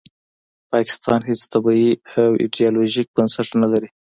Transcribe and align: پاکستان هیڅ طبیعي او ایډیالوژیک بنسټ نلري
پاکستان 0.71 1.19
هیڅ 1.29 1.41
طبیعي 1.53 1.91
او 2.21 2.29
ایډیالوژیک 2.41 3.07
بنسټ 3.15 3.47
نلري 3.61 3.89